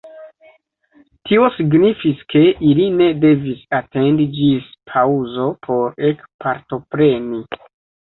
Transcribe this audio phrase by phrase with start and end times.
[1.31, 7.49] Tio signifis, ke ili ne devis atendi ĝis paŭzo por ekpartopreni.